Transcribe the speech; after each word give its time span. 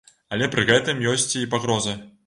Але 0.37 0.47
пры 0.55 0.63
гэтым 0.71 1.05
ёсць 1.13 1.29
і 1.43 1.47
пагроза. 1.53 1.99